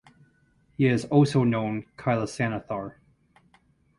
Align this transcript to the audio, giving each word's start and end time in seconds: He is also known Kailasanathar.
He 0.77 0.87
is 0.87 1.05
also 1.05 1.43
known 1.43 1.85
Kailasanathar. 1.95 2.95